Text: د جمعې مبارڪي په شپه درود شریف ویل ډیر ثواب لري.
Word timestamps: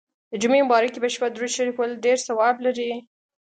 د 0.31 0.33
جمعې 0.41 0.61
مبارڪي 0.65 0.99
په 1.01 1.09
شپه 1.13 1.27
درود 1.33 1.51
شریف 1.57 1.75
ویل 1.77 1.93
ډیر 2.05 2.17
ثواب 2.27 2.55
لري. 2.65 2.91